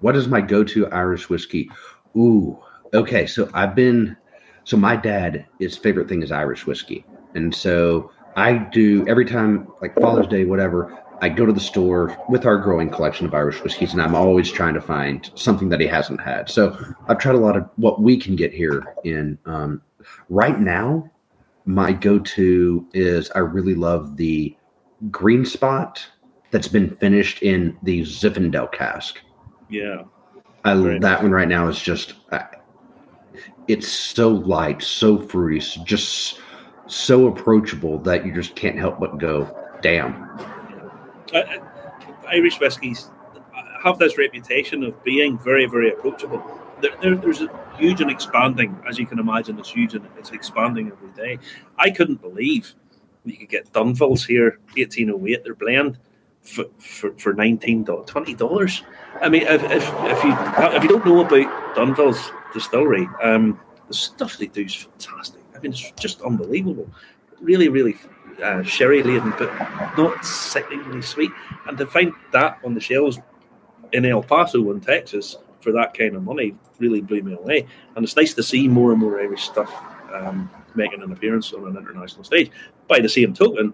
[0.00, 1.70] what is my go-to Irish whiskey?
[2.14, 2.58] Ooh,
[2.92, 3.26] okay.
[3.26, 4.16] So I've been.
[4.64, 7.04] So my dad, his favorite thing is Irish whiskey,
[7.34, 11.00] and so I do every time, like Father's Day, whatever.
[11.20, 14.50] I go to the store with our growing collection of Irish whiskeys, and I'm always
[14.50, 16.50] trying to find something that he hasn't had.
[16.50, 16.76] So
[17.08, 19.38] I've tried a lot of what we can get here in.
[19.46, 19.80] Um,
[20.28, 21.10] right now,
[21.64, 24.54] my go-to is I really love the
[25.10, 26.04] green spot
[26.50, 29.20] that's been finished in the Zinfandel cask.
[29.70, 30.02] Yeah.
[30.64, 32.40] I, that one right now is just, uh,
[33.68, 36.40] it's so light, so fruity, just
[36.86, 39.48] so approachable that you just can't help but go,
[39.82, 40.30] damn.
[42.28, 43.10] Irish whiskies
[43.82, 46.42] have this reputation of being very, very approachable.
[46.80, 50.30] There, there, there's a huge and expanding, as you can imagine, it's huge and it's
[50.30, 51.38] expanding every day.
[51.78, 52.74] I couldn't believe
[53.24, 55.98] you could get Dunvilles here, 1808, their blend,
[56.42, 58.82] for, for, for 19 $20.
[59.20, 60.36] I mean, if, if, if, you,
[60.76, 65.43] if you don't know about Dunville's distillery, um, the stuff they do is fantastic.
[65.66, 66.88] It's just unbelievable.
[67.40, 67.96] Really, really
[68.42, 69.50] uh, sherry laden, but
[69.96, 71.30] not sickeningly sweet.
[71.66, 73.18] And to find that on the shelves
[73.92, 77.66] in El Paso in Texas for that kind of money really blew me away.
[77.96, 79.72] And it's nice to see more and more Irish stuff
[80.12, 82.50] um, making an appearance on an international stage.
[82.88, 83.72] By the same token,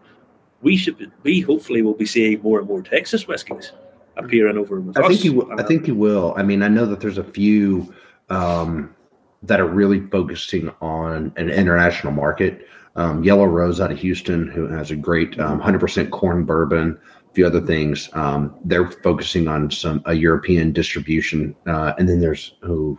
[0.62, 3.72] we should we hopefully will be seeing more and more Texas whiskies
[4.16, 5.08] appearing over with I us.
[5.08, 5.60] think you will.
[5.60, 6.34] I think you will.
[6.36, 7.92] I mean, I know that there's a few
[8.28, 8.94] um,
[9.42, 12.66] that are really focusing on an international market.
[12.96, 16.98] Um, Yellow Rose out of Houston, who has a great um, 100% corn bourbon,
[17.30, 18.10] a few other things.
[18.12, 22.98] Um, they're focusing on some a European distribution, uh, and then there's oh,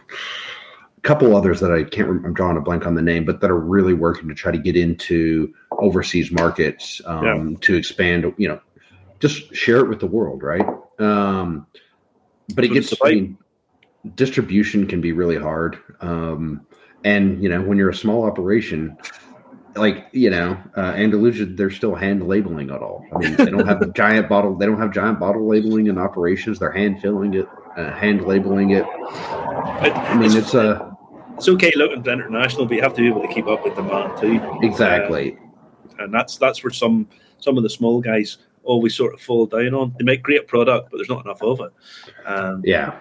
[0.98, 2.08] a couple others that I can't.
[2.08, 4.52] Remember, I'm drawing a blank on the name, but that are really working to try
[4.52, 7.58] to get into overseas markets um, Yeah.
[7.62, 8.34] to expand.
[8.38, 8.62] You know,
[9.20, 10.66] just share it with the world, right?
[11.00, 11.68] Um,
[12.56, 13.10] but it gets about.
[13.10, 13.38] I mean,
[14.16, 15.78] distribution can be really hard.
[16.02, 16.66] Um,
[17.04, 18.98] and you know, when you're a small operation,
[19.76, 23.06] like you know, uh, Andalusia, they're still hand labeling it all.
[23.14, 24.56] I mean, they don't have giant bottle.
[24.56, 26.60] They don't have giant bottle labeling in operations.
[26.60, 28.86] They're hand filling it, uh, hand labeling it.
[28.86, 30.92] I mean, it's uh,
[31.38, 33.76] it's okay looking to international, but you have to be able to keep up with
[33.76, 34.60] demand too.
[34.62, 35.38] exactly.
[36.00, 37.08] and that's that's where some
[37.40, 39.96] some of the small guys always sort of fall down on.
[39.98, 41.72] They make great product, but there's not enough of it,
[42.28, 43.00] um, Yeah.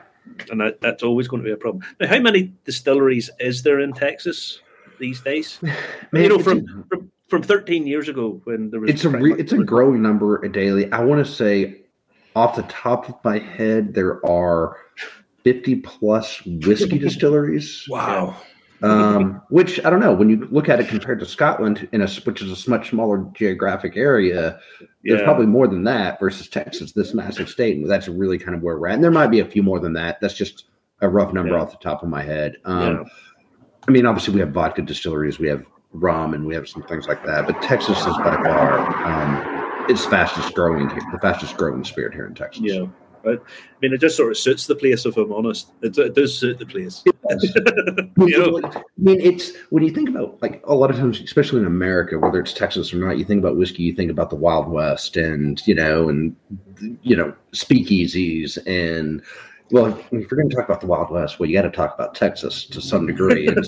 [0.50, 1.84] And that, that's always going to be a problem.
[2.00, 4.60] Now, how many distilleries is there in Texas
[4.98, 5.58] these days?
[5.62, 5.76] Man,
[6.22, 9.52] you know, from, from from 13 years ago when there was it's a re- it's
[9.52, 10.90] a growing number daily.
[10.92, 11.82] I want to say,
[12.34, 14.76] off the top of my head, there are
[15.44, 17.86] fifty plus whiskey distilleries.
[17.88, 18.36] Wow.
[18.82, 20.12] Um, which I don't know.
[20.12, 23.26] When you look at it compared to Scotland, in a which is a much smaller
[23.34, 24.58] geographic area,
[25.04, 25.24] there's Yeah.
[25.24, 27.76] probably more than that versus Texas, this massive state.
[27.76, 28.94] And that's really kind of where we're at.
[28.94, 30.20] And there might be a few more than that.
[30.20, 30.64] That's just
[31.00, 31.60] a rough number Yeah.
[31.62, 32.56] off the top of my head.
[32.64, 33.02] Um, Yeah.
[33.88, 37.08] I mean, obviously, we have vodka distilleries, we have rum, and we have some things
[37.08, 37.46] like that.
[37.46, 42.26] But Texas is by far um, it's fastest growing here, the fastest growing spirit here
[42.26, 42.62] in Texas.
[42.64, 42.84] yeah.
[43.22, 45.06] But I mean, it just sort of suits the place.
[45.06, 47.02] If I'm honest, it, it does suit the place.
[48.26, 51.60] you know, I mean, it's when you think about like a lot of times, especially
[51.60, 54.36] in America, whether it's Texas or not, you think about whiskey, you think about the
[54.36, 56.34] Wild West, and you know, and
[57.02, 59.22] you know, speakeasies, and
[59.70, 61.94] well, if you're going to talk about the Wild West, well, you got to talk
[61.94, 63.48] about Texas to some degree.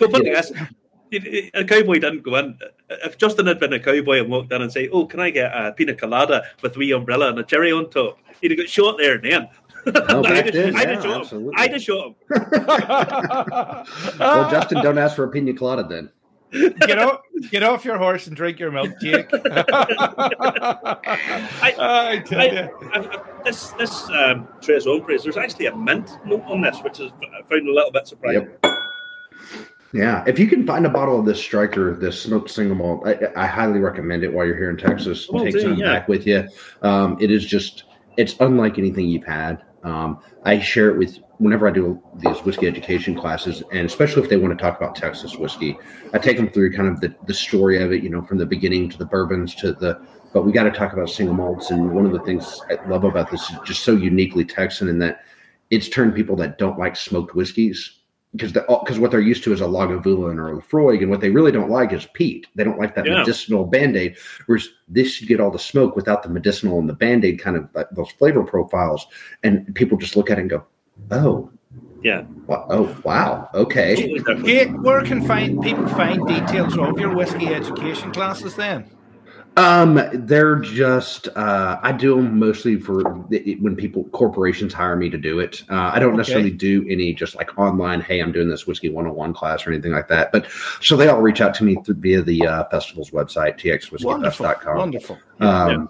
[0.00, 0.24] Well, but
[1.10, 1.20] Yeah.
[1.22, 2.58] yes, it- it- a cowboy didn't go in.
[3.04, 5.50] If Justin had been a cowboy and walked in and say, "Oh, can I get
[5.52, 8.96] a pina colada with wee umbrella and a cherry on top?" He'd have got shot
[8.98, 9.48] there and then.
[9.86, 11.50] I'd, have- then, I'd yeah, shot him.
[11.56, 12.14] I'd have shot him.
[14.18, 16.10] well, Justin, don't ask for a pina colada then.
[16.52, 17.20] get off,
[17.52, 19.28] get off your horse and drink your milk, Jake.
[19.32, 19.44] I,
[22.26, 22.68] tell I, you.
[22.92, 26.98] I, I, this this um, Tres Hombres, there's actually a mint note on this, which
[26.98, 28.48] is I found a little bit surprising.
[29.92, 33.18] Yeah, if you can find a bottle of this Stryker, this smoked single malt, I,
[33.36, 35.28] I highly recommend it while you're here in Texas.
[35.38, 35.86] Take some yeah.
[35.86, 36.48] back with you.
[36.82, 37.84] Um, it is just,
[38.16, 39.64] it's unlike anything you've had.
[39.82, 44.28] Um, I share it with whenever I do these whiskey education classes, and especially if
[44.28, 45.76] they want to talk about Texas whiskey,
[46.12, 48.46] I take them through kind of the, the story of it, you know, from the
[48.46, 50.00] beginning to the bourbons to the.
[50.32, 53.02] But we got to talk about single malts, and one of the things I love
[53.02, 55.24] about this is just so uniquely Texan in that
[55.70, 57.99] it's turned people that don't like smoked whiskeys
[58.32, 61.10] because the uh, because what they're used to is a Lagavulin or a Laphroaig, and
[61.10, 62.46] what they really don't like is peat.
[62.54, 63.18] They don't like that Yeah.
[63.18, 64.16] medicinal band aid.
[64.46, 67.56] Whereas this, you get all the smoke without the medicinal and the band aid kind
[67.56, 69.06] of like those flavor profiles,
[69.42, 70.64] and people just look at it and go,
[71.10, 71.50] "Oh,
[72.02, 74.46] Yeah, wa- oh, wow, okay." totally different.
[74.46, 78.90] Jake, where can find people find details of your whiskey education classes then?
[79.56, 85.18] Um, they're just uh, I do them mostly for when people corporations hire me to
[85.18, 85.64] do it.
[85.68, 86.18] Uh, I don't Okay.
[86.18, 88.00] necessarily do any just like online.
[88.00, 90.30] Hey, I'm doing this whiskey 101 class or anything like that.
[90.32, 90.46] But
[90.80, 94.76] so they all reach out to me through, via the uh, festival's website, txwhiskeyfest.com.
[94.76, 95.18] Wonderful.
[95.40, 95.88] Um,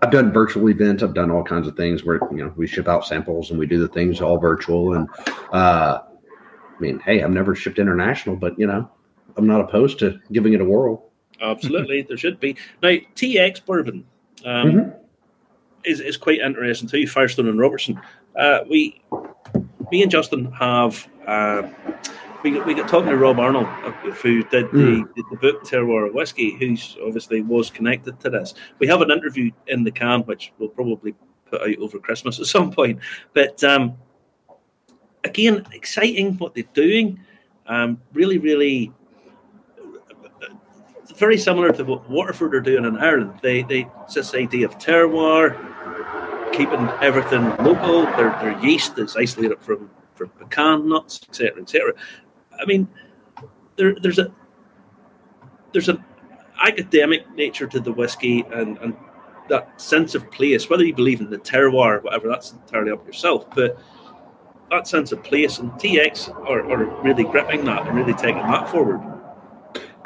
[0.00, 1.02] I've done virtual events.
[1.02, 3.66] I've done all kinds of things where you know we ship out samples and we
[3.66, 4.94] do the things all virtual.
[4.94, 5.08] And
[5.52, 8.88] uh, I mean, hey, I've never shipped international, but you know,
[9.36, 11.10] I'm not opposed to giving it a whirl.
[11.40, 12.56] Absolutely, there should be.
[12.82, 14.06] Now, TX bourbon
[14.44, 14.90] um, mm-hmm.
[15.84, 17.06] is, is quite interesting too.
[17.06, 18.00] Firestone and Robertson.
[18.36, 19.02] Uh, we,
[19.90, 21.08] me and Justin have.
[21.26, 21.68] Uh,
[22.42, 25.14] we, we got talking to Rob Arnold, uh, who did the, mm.
[25.14, 28.52] the book Terroir of Whiskey, who's obviously was connected to this.
[28.78, 31.14] We have an interview in the can, which we'll probably
[31.46, 33.00] put out over Christmas at some point.
[33.32, 33.96] But um,
[35.24, 37.18] again, exciting what they're doing.
[37.66, 38.92] Um, really, really
[41.12, 43.38] very similar to what Waterford are doing in Ireland.
[43.42, 45.56] They they it's this idea of terroir,
[46.52, 48.02] keeping everything local.
[48.16, 51.92] Their their yeast is isolated from from pecan nuts, etc., etc.
[52.60, 52.88] I mean,
[53.76, 54.32] there there's a
[55.72, 56.02] there's an
[56.62, 58.96] academic nature to the whiskey and and
[59.48, 60.70] that sense of place.
[60.70, 63.46] Whether you believe in the terroir, or whatever, that's entirely up to yourself.
[63.54, 63.78] But
[64.70, 68.68] that sense of place and TX are, are really gripping that and really taking that
[68.70, 69.00] forward.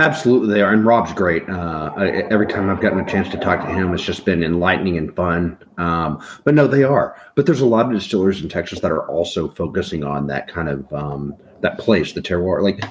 [0.00, 1.48] Absolutely, they are, and Rob's great.
[1.48, 1.92] Uh,
[2.30, 5.14] every time I've gotten a chance to talk to him, it's just been enlightening and
[5.16, 5.58] fun.
[5.76, 7.20] Um, but no, they are.
[7.34, 10.68] But there's a lot of distillers in Texas that are also focusing on that kind
[10.68, 12.62] of um, that place, the terroir.
[12.62, 12.84] Like,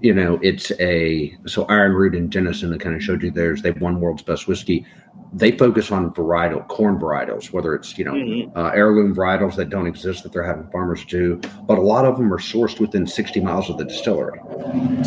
[0.00, 2.72] you know, it's a so Ironroot and Denison.
[2.72, 3.60] I kind of showed you theirs.
[3.60, 4.86] They've won world's best whiskey
[5.34, 8.56] they focus on varietal corn varietals, whether it's you know mm-hmm.
[8.56, 12.16] uh, heirloom varietals that don't exist that they're having farmers do, but a lot of
[12.16, 14.38] them are sourced within 60 miles of the distillery,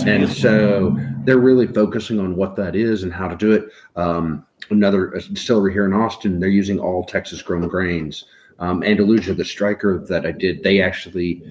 [0.06, 3.66] and so they're really focusing on what that is and how to do it.
[3.96, 8.26] Um, another distillery here in Austin, they're using all Texas grown grains.
[8.60, 11.44] Um, Andalusia, the Stryker that I did, they actually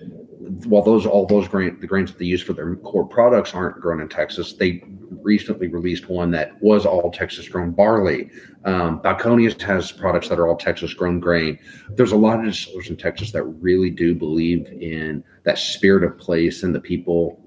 [0.66, 3.80] while those all those grain the grains that they use for their core products aren't
[3.80, 4.82] grown in Texas, they
[5.22, 8.30] recently released one that was all Texas grown barley.
[8.64, 11.58] Um, Balcones has products that are all Texas grown grain.
[11.90, 16.18] There's a lot of distillers in Texas that really do believe in that spirit of
[16.18, 17.40] place and the people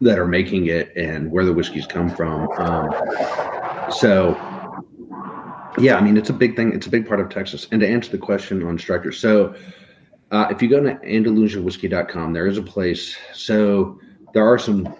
[0.00, 2.50] that are making it and where the whiskeys come from.
[2.58, 2.90] Um,
[3.92, 4.34] so,
[5.78, 6.72] yeah, I mean, it's a big thing.
[6.72, 7.68] It's a big part of Texas.
[7.70, 9.54] And to answer the question on Stryker, so
[10.32, 13.16] uh, if you go to AndalusiaWhiskey.com, there is a place.
[13.34, 14.00] So
[14.32, 14.92] there are some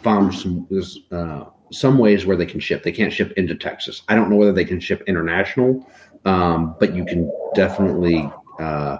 [0.00, 0.66] found some
[1.10, 2.84] uh, some ways where they can ship.
[2.84, 4.02] They can't ship into Texas.
[4.08, 5.84] I don't know whether they can ship international,
[6.24, 8.98] um, but you can definitely uh,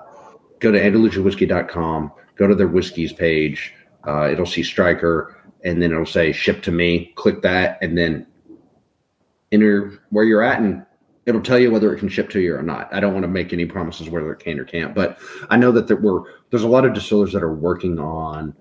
[0.59, 3.73] go to AndalusiaWhiskey.com, go to their whiskeys page.
[4.07, 7.13] Uh, it'll see Stryker, and then it'll say ship to me.
[7.15, 8.27] Click that, and then
[9.53, 10.85] enter where you're at and
[11.29, 12.93] it'll tell you whether it can ship to you or not.
[12.93, 15.19] I don't want to make any promises whether it can or can't, but
[15.51, 18.55] I know that there were there's a lot of distillers that are working on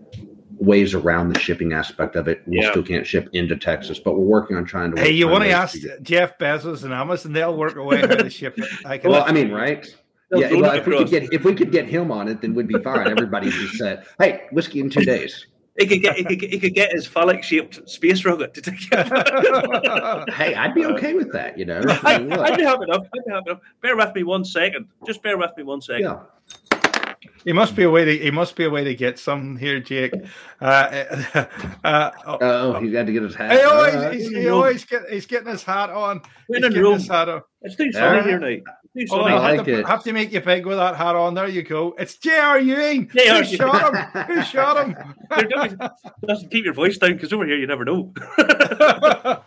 [0.60, 2.42] ways around the shipping aspect of it.
[2.46, 2.72] We yeah.
[2.72, 5.02] still can't ship into Texas, but we're working on trying to.
[5.02, 7.32] Hey, you want to ask Jeff Bezos and Amazon?
[7.32, 8.68] They'll work away how to ship it.
[8.86, 9.88] I well, I mean, right?
[10.32, 12.68] yeah, well, if we could get if we could get him on it, then we'd
[12.68, 13.08] be fine.
[13.08, 14.08] Everybody'd be set.
[14.20, 15.48] Hey, whiskey in two days.
[15.78, 18.80] He could get he could, he could get his phallic shaped space rocket to take.
[20.34, 21.58] hey, I'd be okay with that.
[21.58, 23.04] You know, I, would be happy enough.
[23.04, 23.62] I'd be happy enough.
[23.82, 24.88] Bear with me one second.
[25.06, 26.04] Just bear with me one second.
[26.04, 26.20] Yeah.
[27.44, 28.18] He must be a way to.
[28.18, 30.14] He must be a way to get some here, Jake.
[30.60, 30.66] Uh,
[31.84, 33.52] uh, oh, oh, he's got to get his hat.
[33.52, 36.22] He always, uh, he's, he always get, he's getting his hat on.
[36.48, 37.42] He's getting his hat on.
[37.62, 38.58] It's too sunny here now.
[39.12, 41.34] Oh, I like have, to, have to make you big with that hat on.
[41.34, 41.94] There you go.
[42.00, 42.60] It's J.R.
[42.60, 43.10] Ewing.
[43.10, 44.24] Who shot him?
[44.24, 44.98] Who shot him?
[46.26, 48.14] Doesn't keep your voice down because over here you never know.
[48.38, 49.46] but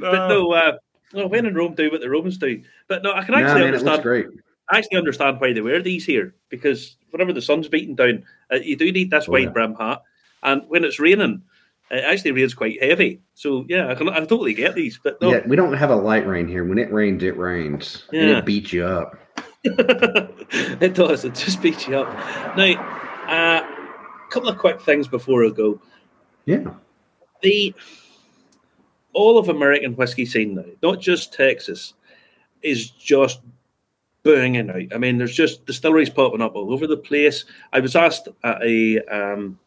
[0.00, 0.72] no, uh,
[1.12, 2.62] well, when in Rome, do what the Romans do.
[2.88, 4.02] But no, I can actually man, understand.
[4.02, 4.26] Great.
[4.68, 8.56] I actually understand why they wear these here because whenever the sun's beating down, uh,
[8.56, 9.50] you do need this oh, wide yeah.
[9.50, 10.02] brim hat,
[10.42, 11.42] and when it's raining,
[11.90, 13.20] it actually rains quite heavy.
[13.34, 14.98] So yeah, I can I totally get these.
[15.02, 15.32] But no.
[15.32, 16.64] yeah, we don't have a light rain here.
[16.64, 18.04] When it rains, it rains.
[18.12, 18.20] Yeah.
[18.22, 19.18] And it beats you up.
[19.64, 21.24] it does.
[21.24, 22.56] It just beats you up.
[22.56, 22.64] Now,
[23.28, 23.66] a uh,
[24.30, 25.80] couple of quick things before I go.
[26.46, 26.74] Yeah.
[27.42, 27.74] The
[29.12, 31.94] all of American whiskey scene now, not just Texas,
[32.62, 33.40] is just
[34.22, 34.94] burning out.
[34.94, 37.44] I mean, there's just distilleries popping up all over the place.
[37.72, 39.58] I was asked at a um,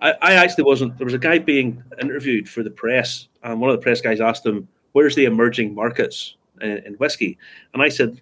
[0.00, 0.96] I, I actually wasn't.
[0.98, 4.20] There was a guy being interviewed for the press, and one of the press guys
[4.20, 7.38] asked him, "Where's the emerging markets in, in whiskey?"
[7.74, 8.20] And I said,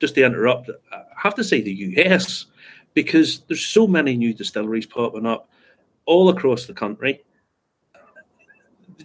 [0.00, 2.46] just to interrupt, I have to say the US
[2.94, 5.48] because there's so many new distilleries popping up
[6.06, 7.22] all across the country.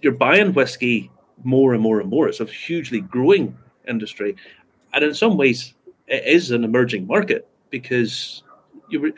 [0.01, 1.11] You're buying whiskey
[1.43, 2.27] more and more and more.
[2.27, 3.55] It's a hugely growing
[3.87, 4.35] industry,
[4.93, 5.75] and in some ways,
[6.07, 8.43] it is an emerging market because
[8.89, 9.11] you were,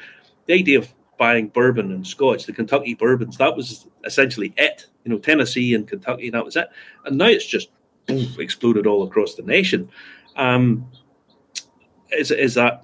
[0.47, 4.87] the idea of buying bourbon and scotch, the Kentucky bourbons, that was essentially it.
[5.03, 6.69] You know, Tennessee and Kentucky, that was it.
[7.05, 7.69] And now it's just
[8.05, 9.89] boom, exploded all across the nation.
[10.35, 10.89] Um,
[12.11, 12.83] is is that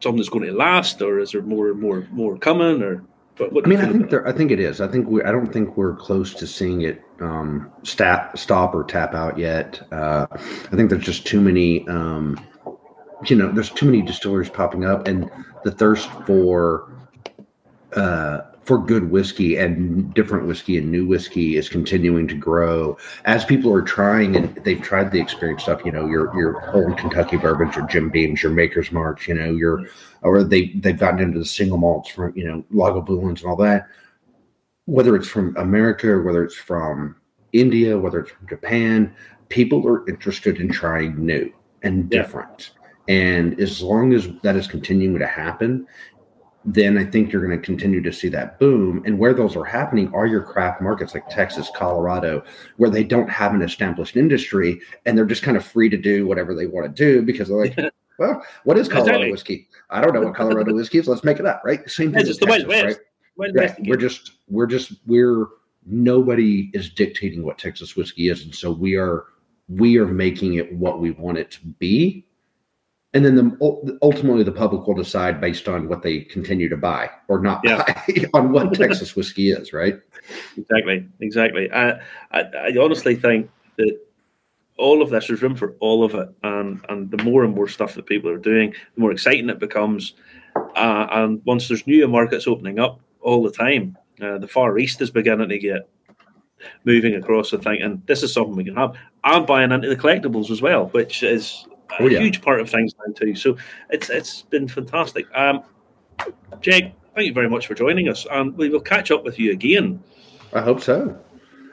[0.00, 2.82] something that's going to last, or is there more, and more, more coming?
[2.82, 3.04] Or
[3.40, 4.80] I mean, I think there, I think it is.
[4.80, 5.22] I think we.
[5.22, 9.80] I don't think we're close to seeing it um, stop, stop or tap out yet.
[9.92, 11.86] Uh, I think there's just too many.
[11.88, 12.38] Um,
[13.26, 15.30] you know, there's too many distilleries popping up, and
[15.64, 16.92] the thirst for
[17.94, 23.44] uh, for good whiskey and different whiskey and new whiskey is continuing to grow as
[23.44, 25.84] people are trying and they've tried the experience stuff.
[25.84, 29.28] You know, your your old Kentucky bourbons, your Jim Beams, your Maker's Marks.
[29.28, 29.86] You know, your
[30.22, 33.86] or they they've gotten into the single malts from you know Lagavulins and all that.
[34.86, 37.16] Whether it's from America or whether it's from
[37.52, 39.14] India, whether it's from Japan,
[39.48, 42.22] people are interested in trying new and Yeah.
[42.22, 42.72] different.
[43.08, 45.86] And as long as that is continuing to happen,
[46.64, 49.02] then I think you're going to continue to see that boom.
[49.04, 52.42] And where those are happening are your craft markets like Texas, Colorado,
[52.78, 56.26] where they don't have an established industry and they're just kind of free to do
[56.26, 57.76] whatever they want to do because they're like,
[58.18, 59.30] well, what is Colorado Exactly.
[59.30, 59.68] whiskey?
[59.90, 61.06] I don't know what Colorado whiskey is.
[61.06, 61.88] Let's make it up, right?
[61.90, 62.24] Same thing.
[62.24, 62.66] Texas, West.
[62.66, 62.96] right?
[63.36, 63.74] Wild Right.
[63.80, 65.46] We're just we're just we're
[65.84, 69.24] nobody is dictating what Texas whiskey is, and so we are
[69.68, 72.26] we are making it what we want it to be.
[73.14, 77.08] And then the ultimately the public will decide based on what they continue to buy
[77.28, 77.84] or not Yeah.
[77.86, 79.94] buy on what Texas whiskey is, right?
[80.56, 81.70] Exactly, exactly.
[81.72, 82.00] I,
[82.32, 83.96] I, I honestly think that
[84.76, 87.68] all of this, there's room for all of it, and and the more and more
[87.68, 90.14] stuff that people are doing, the more exciting it becomes.
[90.56, 95.00] Uh, and once there's new markets opening up all the time, uh, the Far East
[95.00, 95.88] is beginning to get
[96.84, 98.96] moving across the thing, and thinking this is something we can have.
[99.22, 101.66] I'm buying into the collectibles as well, which is
[102.00, 102.18] Oh, yeah.
[102.18, 103.34] huge part of things now too.
[103.34, 103.56] So
[103.90, 105.26] it's it's been fantastic.
[105.34, 105.62] Um,
[106.60, 109.52] Jake, thank you very much for joining us, and we will catch up with you
[109.52, 110.02] again.
[110.52, 111.18] I hope so.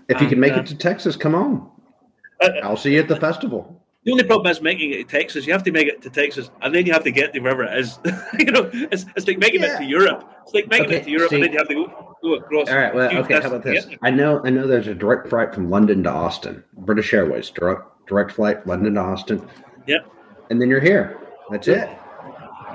[0.10, 1.70] If you can make uh, it to Texas, come on.
[2.42, 3.78] Uh, I'll see you at the festival.
[4.04, 5.46] The only problem is making it to Texas.
[5.46, 7.64] You have to make it to Texas, and then you have to get to wherever
[7.64, 8.00] it is.
[8.40, 9.76] you know, it's, it's like making Yeah.
[9.76, 10.28] it to Europe.
[10.44, 12.34] It's like making Okay, it to Europe, see- and then you have to go, go
[12.34, 12.70] across.
[12.70, 12.94] All right.
[12.94, 13.40] Well, okay.
[13.40, 13.86] How about this?
[14.02, 14.42] I know.
[14.44, 14.66] I know.
[14.66, 16.64] There's a direct flight from London to Austin.
[16.78, 19.48] British Airways direct direct flight London to Austin.
[19.88, 20.12] Yep.
[20.50, 21.20] And then you're here.
[21.50, 21.90] That's it.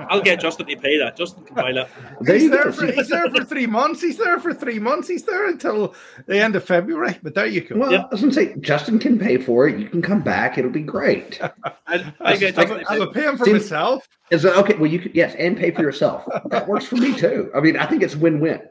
[0.09, 1.17] I'll get Justin to pay that.
[1.17, 1.89] Justin can buy that.
[2.27, 3.99] He's there for he's there for three months.
[3.99, 5.07] He's there for three months.
[5.07, 5.95] He's there until
[6.27, 7.17] the end of February.
[7.23, 7.77] But there you go.
[7.77, 8.01] Well, Yep.
[8.05, 9.79] I was going to say Justin can pay for it.
[9.79, 10.59] You can come back.
[10.59, 11.39] It'll be great.
[11.87, 13.21] I, I get I'm, Justin to I'm pay.
[13.21, 14.07] paying for See- myself.
[14.29, 14.75] Is it okay?
[14.75, 16.25] Well, you could yes, and pay for yourself.
[16.49, 17.49] That works for me too.
[17.55, 18.61] I mean, I think it's win-win.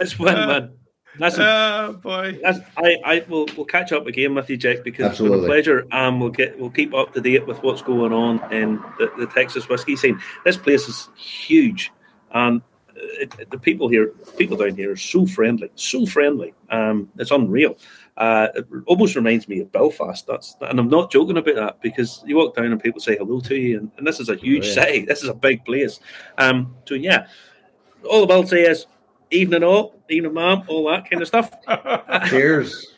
[0.00, 0.50] It's win win.
[0.50, 0.68] Uh,
[1.18, 2.38] That's Oh boy.
[2.42, 5.38] That's, I, I will we'll catch up again with you, Jack, because it's Absolutely.
[5.38, 5.86] been a pleasure.
[5.92, 9.26] And we'll get we'll keep up to date with what's going on in the, the
[9.26, 10.20] Texas whiskey scene.
[10.44, 11.92] This place is huge,
[12.32, 12.62] and
[12.94, 16.54] it, it- the people here, people down here, are so friendly, so friendly.
[16.70, 17.76] Um, it's unreal.
[18.16, 20.26] Uh, it almost reminds me of Belfast.
[20.26, 23.40] That's and I'm not joking about that because you walk down and people say hello
[23.40, 24.72] to you, and, and this is a huge yeah.
[24.74, 25.04] city.
[25.04, 26.00] This is a big place.
[26.38, 27.26] Um, so yeah,
[28.08, 28.86] all I'll say is
[29.30, 31.50] evening all, evening mom, all that kind of stuff.
[32.28, 32.94] Cheers.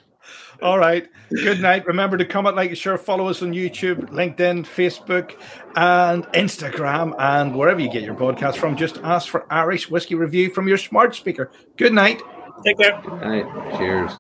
[0.61, 1.09] All right.
[1.31, 1.87] Good night.
[1.87, 5.41] Remember to comment, like, and share, follow us on YouTube, LinkedIn, Facebook,
[5.77, 8.77] and Instagram, and wherever you get your podcast from.
[8.77, 11.53] Just ask for Irish Whiskey Review from your smart speaker.
[11.77, 12.23] Good night.
[12.65, 12.97] Take care.
[12.97, 13.79] All right.
[13.79, 14.17] Cheers.